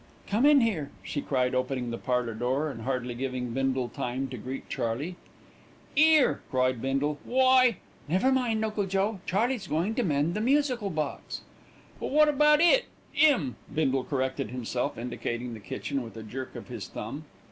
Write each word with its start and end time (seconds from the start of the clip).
"Come 0.25 0.47
in 0.47 0.61
here," 0.61 0.89
she 1.03 1.21
cried, 1.21 1.53
opening 1.53 1.91
the 1.91 1.97
parlour 1.99 2.33
door, 2.33 2.71
and 2.71 2.81
hardly 2.81 3.13
giving 3.13 3.51
Bindle 3.51 3.87
time 3.87 4.29
to 4.29 4.37
greet 4.39 4.67
Charley. 4.67 5.15
"'Ere," 5.95 6.41
cried 6.49 6.81
Bindle, 6.81 7.19
"why?" 7.23 7.77
"Never 8.09 8.31
mind, 8.31 8.65
Uncle 8.65 8.87
Joe, 8.87 9.19
Charley's 9.27 9.67
going 9.67 9.93
to 9.93 10.01
mend 10.03 10.33
the 10.33 10.41
musical 10.41 10.89
box." 10.89 11.41
"But 11.99 12.09
wot 12.09 12.29
about 12.29 12.61
it 12.61 12.85
'im," 13.15 13.57
Bindle 13.71 14.03
corrected 14.03 14.49
himself, 14.49 14.97
indicating 14.97 15.53
the 15.53 15.59
kitchen 15.59 16.01
with 16.01 16.17
a 16.17 16.23
jerk 16.23 16.55
of 16.55 16.67
his 16.67 16.87
thumb. 16.87 17.25